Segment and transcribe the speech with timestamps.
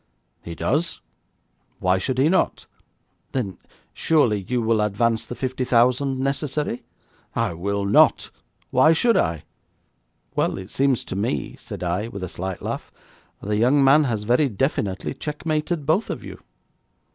[0.41, 0.99] 'He does.
[1.77, 2.65] Why should he not?'
[3.33, 3.59] 'Then
[3.93, 6.81] surely you will advance the fifty thousand necessary?'
[7.35, 8.31] 'I will not.
[8.71, 9.43] Why should I?'
[10.35, 12.91] 'Well, it seems to me,' said I, with a slight laugh,
[13.43, 16.41] 'the young man has very definitely checkmated both of you.'